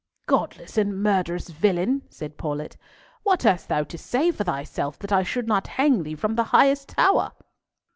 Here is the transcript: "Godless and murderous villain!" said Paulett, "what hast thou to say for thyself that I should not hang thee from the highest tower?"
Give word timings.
"Godless 0.25 0.79
and 0.79 1.03
murderous 1.03 1.49
villain!" 1.49 2.01
said 2.09 2.35
Paulett, 2.35 2.75
"what 3.21 3.43
hast 3.43 3.67
thou 3.67 3.83
to 3.83 3.99
say 3.99 4.31
for 4.31 4.43
thyself 4.43 4.97
that 4.97 5.11
I 5.11 5.21
should 5.21 5.47
not 5.47 5.67
hang 5.77 6.01
thee 6.01 6.15
from 6.15 6.33
the 6.33 6.45
highest 6.45 6.87
tower?" 6.89 7.33